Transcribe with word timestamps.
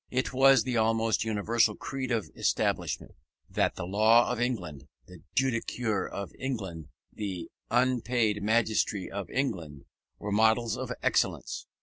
It 0.09 0.33
was 0.33 0.63
the 0.63 0.77
almost 0.77 1.23
universal 1.23 1.75
creed 1.75 2.09
of 2.09 2.31
Englishmen, 2.57 3.13
that 3.47 3.75
the 3.75 3.85
law 3.85 4.31
of 4.31 4.41
England, 4.41 4.87
the 5.05 5.21
judicature 5.35 6.09
of 6.09 6.31
England, 6.39 6.87
the 7.13 7.51
unpaid 7.69 8.41
magistracy 8.41 9.11
of 9.11 9.29
England, 9.29 9.85
were 10.17 10.31
models 10.31 10.75
of 10.75 10.91
excellence. 11.03 11.67